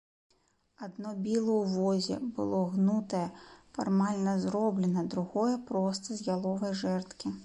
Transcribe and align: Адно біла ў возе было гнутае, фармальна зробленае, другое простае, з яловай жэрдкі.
Адно 0.85 1.09
біла 1.25 1.57
ў 1.57 1.73
возе 1.73 2.17
было 2.37 2.61
гнутае, 2.77 3.23
фармальна 3.79 4.33
зробленае, 4.47 5.05
другое 5.15 5.53
простае, 5.69 6.19
з 6.23 6.31
яловай 6.33 6.73
жэрдкі. 6.81 7.35